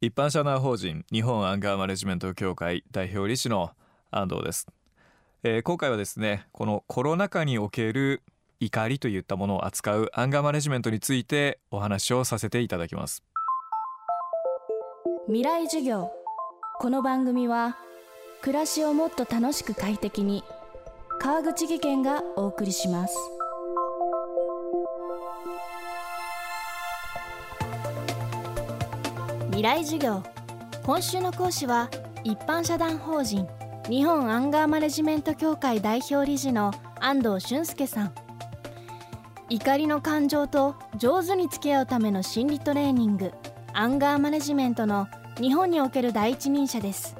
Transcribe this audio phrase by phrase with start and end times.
[0.00, 3.72] 一般社団法人日本アンガーマネジメント協会代表理事の
[4.12, 4.68] 安藤です、
[5.42, 8.22] えー、今回はですねこのコロナ禍における
[8.60, 13.24] 怒りといったものを扱うアンガーマネジメントについてお話をさせていただきます。
[15.26, 16.10] 未来授業。
[16.78, 17.76] この番組は
[18.40, 20.44] 暮らしをもっと楽しく快適に
[21.20, 23.16] 川口義賢がお送りします。
[29.58, 30.22] 未来授業
[30.84, 31.90] 今週の講師は
[32.22, 33.44] 一般社団法人
[33.90, 38.12] 日本アンガーマネジメント協会代表理事の安藤俊介さん。
[39.48, 43.32] 怒りの感情と上手に付き合うための心理トレーニング
[43.72, 45.08] アンガーマネジメントの
[45.40, 47.16] 日本における第一人者です。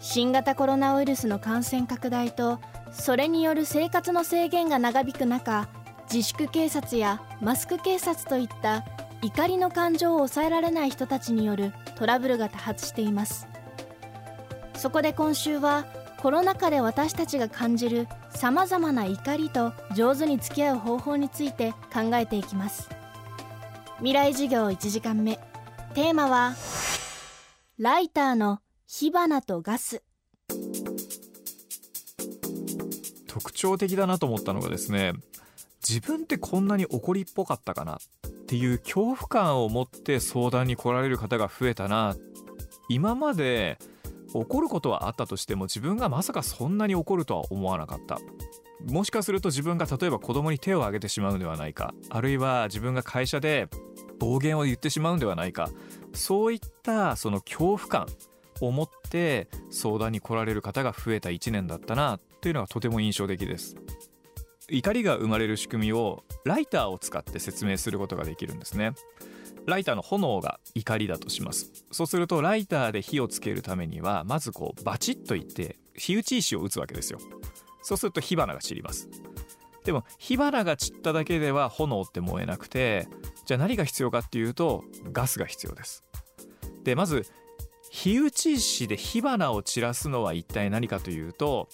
[0.00, 2.60] 新型コロナウイルスの感染拡大と
[2.92, 5.68] それによる生活の制限が長引く中
[6.10, 8.86] 自粛警察やマスク警察といった
[9.22, 13.46] 怒りの感情を抑えられない人たちによるトラブルが多発しています。
[14.74, 15.86] そこで今週は
[16.18, 22.88] コロナ禍で私たちが感じるさまざまな怒りと上手に付き合う方法について考えていきます。
[23.98, 25.38] 未来授業1時間目。
[25.94, 26.54] テーマは
[27.78, 28.58] ライターの
[28.88, 30.02] 火花とガス。
[33.28, 35.12] 特徴的だなと思ったのがですね
[35.86, 37.98] 自分ってこんなに怒りっぽかったかな。
[38.52, 42.14] っていう恐怖感を持って相談に来られる方が増えたな。
[42.90, 43.78] 今まで
[44.34, 48.18] 怒ることはあったとしても自分がまさかそんなに怒るとは思わなかった。
[48.92, 51.94] もしかすると自分が例えば子供に手を挙げてしまうのではないか。
[52.10, 53.68] あるいは自分が会社で
[54.18, 55.70] 暴言を言ってしまうんではないか。
[56.12, 58.06] そういったその恐怖感
[58.60, 62.20] を持って相談に来られる方が増えた1年だったな。
[62.42, 63.76] というのがとても印象的です。
[64.70, 68.92] 怒りが生まれる仕組みをライターを使って説明することができるんですね。
[69.66, 71.70] ライターの炎が怒りだとします。
[71.90, 77.18] そうするとライターで火をつけるためにはまずこうバチッといって火打ち石を打つわけですよ。
[77.82, 79.08] そうすると火花が散ります。
[79.84, 83.08] でも火花が散っただけでは炎って燃えなくて
[83.46, 86.04] じゃあ何が必要かっていうとガスが必要です。
[86.84, 87.26] でまず
[87.90, 91.68] 火打ち石で火花を散らすのは一体何かというと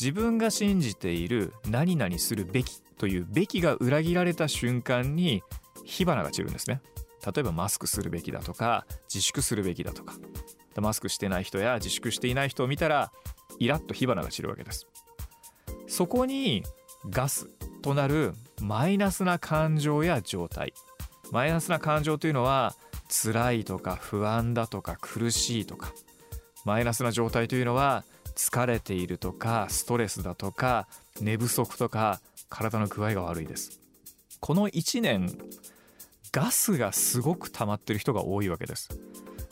[0.00, 5.42] 自分が信じている何々するべきというべきが裏切られた瞬間に
[5.84, 6.80] 火花が散るんですね。
[7.26, 10.14] 例えばマスクするべきだとか自粛するべきだとか。
[10.76, 13.10] マスクしてない人や自粛していない人を見たら
[13.58, 14.86] イラッと火花が散るわけです。
[15.88, 16.62] そこに
[17.10, 17.48] ガス
[17.82, 20.72] となるマイナスな感情や状態。
[21.32, 22.76] マイナスな感情というのは
[23.08, 25.92] 辛いとか不安だとか苦しいとか。
[26.64, 28.04] マイナスな状態というのは
[28.38, 30.86] 疲れているとかストレスだとか
[31.20, 33.80] 寝不足とか体の具合が悪いです。
[34.38, 35.36] この1年
[36.32, 38.88] ガスがすごく溜まってる人が多いわけです。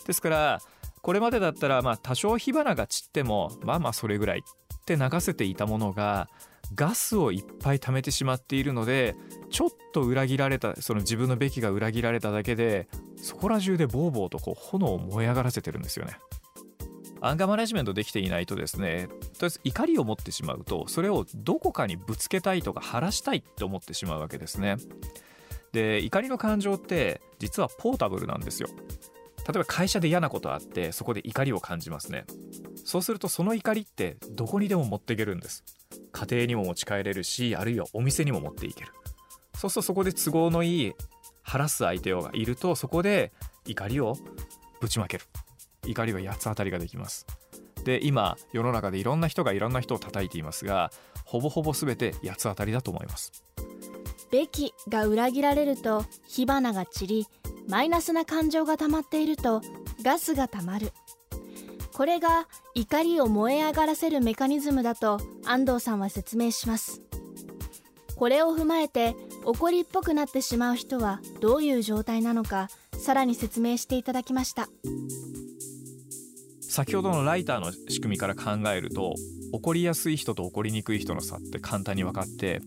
[0.07, 0.61] ですから
[1.03, 6.29] これまでだったらまあ多少火花が散ってもまあまあそれぐらいって流せていたものが
[6.77, 9.17] ガスをいっぱい溜めてしまっているので
[9.51, 16.19] ちょっと裏切られたその自分のべきが裏切られただけでそこら中でボーボーとこう炎を燃え上がらせてるんですよね。
[17.27, 24.77] アンガーマネジメントできていないとですねとりあえず怒りを持ってしまうとそれをどこかにぶつけたいとか晴らしたいって思ってしまうわけですね。
[25.73, 28.69] で怒りの感情って実はポータブルなんですよ。
[29.47, 32.25] 例えば会社で嫌なことあってそこで怒りを感じますね。
[32.85, 35.65] そうするとその怒りってどこにでも持っていけるんです。
[36.13, 38.93] 家庭にも持ち帰れるしあるいはお店にも持っていける。
[39.55, 40.93] そうするとそこで都合のいい
[41.43, 43.33] 晴らす相手がいるとそこで
[43.67, 44.17] 怒りを
[44.81, 45.25] ぶちまける。
[45.87, 47.27] 怒りは八つ当たりができます。
[47.85, 50.91] で今世の中でいろんな人がいろんな人を叩いていますが
[51.25, 53.33] ほぼほぼ全て八つ当たりだと思います。
[54.31, 57.27] べきが裏切られると火花が散り
[57.69, 59.61] マイナスな感情が溜まっていると
[60.03, 60.93] ガスが溜まる。
[61.93, 67.01] これが怒りを燃え上がらせるメカニズムだと安藤さんは説明します。
[68.17, 69.15] これを踏まえて
[69.45, 72.69] 怒りっぽくなってしまう人はどういう状態なのか
[72.99, 74.69] さらに説明していただきました。
[76.77, 79.15] 先ほどのライターの仕組みから考えると
[79.51, 82.61] 怒りやすい人と怒りにくい人の差って簡単に分かって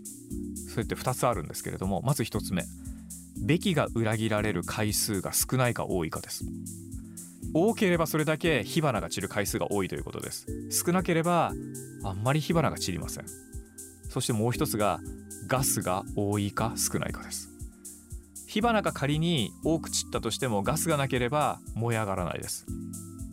[0.68, 2.64] それって2つあるんですけれどもまず1つ目。
[3.46, 6.44] べきが裏切られる回数が少ないか多いかです。
[7.54, 10.48] 多ければそれだけ火花が散る回数が多いということです。
[10.72, 11.54] 少なければ
[12.04, 13.26] あんまり火花が散りません。
[14.10, 15.00] そしてもう一つが
[15.46, 17.48] ガスが多いか少ないかです。
[18.48, 22.66] 火花が仮に多く散ったとしてもガスがなければ燃え上がらないです。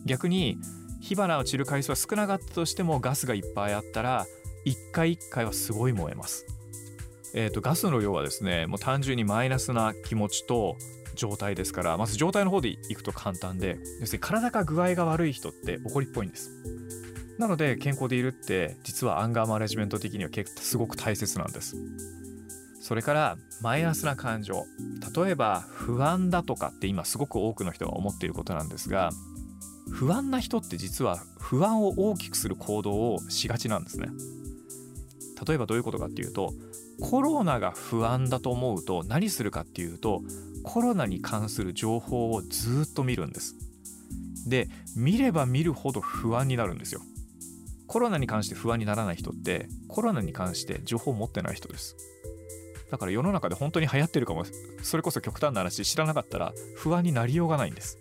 [0.07, 0.57] 逆に
[0.99, 4.25] 火花を散る回数は少なかったとしてもガスがいっぱいあったら
[4.65, 6.45] 一回一回はすごい燃えます。
[7.33, 10.77] えー、とガスの量はですねもう単純にマイナスな気持ちと
[11.13, 16.51] 状態ですからまず状態の方でいくと簡単で要するに体が具合が悪い人って怒りっぽいんです。
[17.37, 21.75] なので健康でいるって実はアンガーマネジメント的には結構すごく大切なんです。
[22.81, 24.65] それからマイナスな感情。
[25.15, 29.11] 例えば不安だとかって今すごく多くの人が思っていることなんですが
[29.91, 34.09] 不安な人って実は不安を大きくする行動をしがちなんですね。
[35.47, 36.53] 例えばどういうことかっていうと
[36.99, 40.21] コロナが不安だと思うと何するかっていうと
[40.63, 43.55] コロナに関する情報をずっと見るんです。
[44.47, 47.01] で見れば見るほど不安になるんですよ。
[47.87, 51.95] コロナに関して不安にならない人ってコロナに関して情報を持ってない人です。
[52.91, 54.45] だから世の中で本当に流行ってるかも
[54.81, 57.97] それこそ極端な話知らなかったら不安になりようがないんです。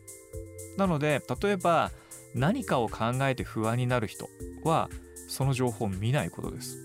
[0.76, 1.90] なので例えば
[2.34, 4.28] 何かを考えて不安になる人
[4.64, 4.90] は
[5.28, 6.78] その情報を見ないことです。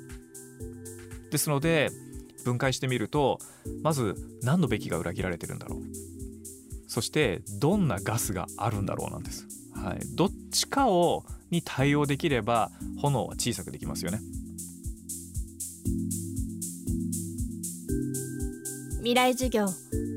[1.30, 1.90] ですので
[2.44, 3.40] 分解してみると
[3.84, 5.80] まず何のべきが裏切られてるんだろう。
[6.88, 14.20] そしてどんなガスがあるんだろうなんです、はい、どっちかをに対応できれば炎は小さくできますよね。
[18.98, 19.68] 未来授業。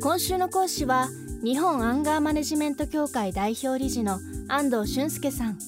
[0.03, 1.09] 今週の講師は
[1.45, 4.19] 日本アンガーマネジメント協会代表理事の
[4.49, 5.59] 安藤俊介さん。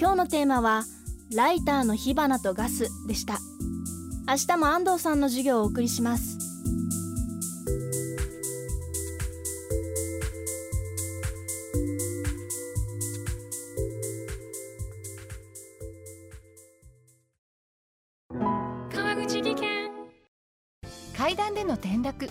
[0.00, 0.84] 今日のテーマは
[1.36, 3.38] ライターの火花とガスでした。
[4.26, 6.38] 明日も安藤さんの授業をお送りします。
[18.30, 19.90] 川口技研。
[21.14, 22.30] 階段での転落